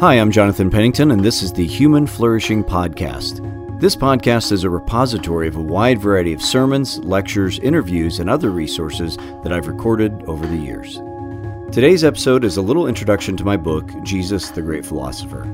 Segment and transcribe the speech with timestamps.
[0.00, 3.46] Hi, I'm Jonathan Pennington, and this is the Human Flourishing Podcast.
[3.80, 8.48] This podcast is a repository of a wide variety of sermons, lectures, interviews, and other
[8.48, 10.96] resources that I've recorded over the years.
[11.70, 15.44] Today's episode is a little introduction to my book, Jesus the Great Philosopher.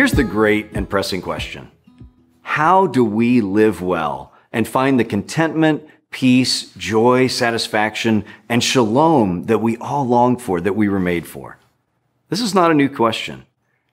[0.00, 1.70] Here's the great and pressing question
[2.40, 9.58] How do we live well and find the contentment, peace, joy, satisfaction, and shalom that
[9.58, 11.58] we all long for, that we were made for?
[12.30, 13.44] This is not a new question.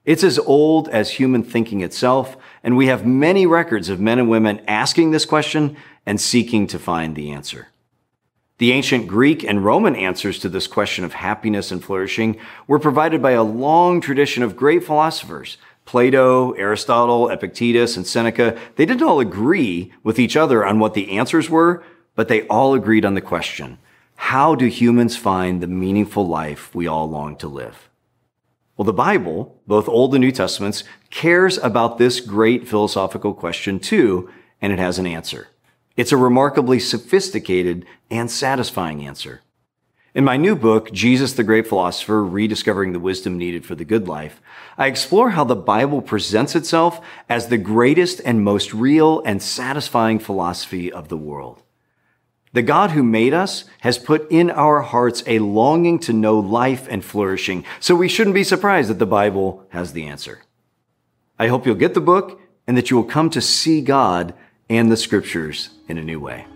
[0.06, 4.30] It's as old as human thinking itself, and we have many records of men and
[4.30, 7.68] women asking this question and seeking to find the answer.
[8.56, 13.20] The ancient Greek and Roman answers to this question of happiness and flourishing were provided
[13.20, 19.20] by a long tradition of great philosophers Plato, Aristotle, Epictetus, and Seneca, they didn't all
[19.20, 21.82] agree with each other on what the answers were,
[22.14, 23.78] but they all agreed on the question
[24.16, 27.88] how do humans find the meaningful life we all long to live?
[28.76, 34.28] Well, the Bible, both Old and New Testaments, cares about this great philosophical question too,
[34.60, 35.48] and it has an answer.
[35.96, 39.40] It's a remarkably sophisticated and satisfying answer.
[40.14, 44.08] In my new book, Jesus the Great Philosopher Rediscovering the Wisdom Needed for the Good
[44.08, 44.40] Life,
[44.78, 50.18] I explore how the Bible presents itself as the greatest and most real and satisfying
[50.18, 51.62] philosophy of the world.
[52.54, 56.86] The God who made us has put in our hearts a longing to know life
[56.88, 60.40] and flourishing, so we shouldn't be surprised that the Bible has the answer.
[61.38, 64.32] I hope you'll get the book and that you will come to see God
[64.70, 66.46] and the scriptures in a new way.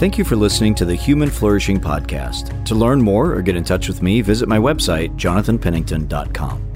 [0.00, 2.64] Thank you for listening to the Human Flourishing Podcast.
[2.64, 6.69] To learn more or get in touch with me, visit my website, jonathanpennington.com.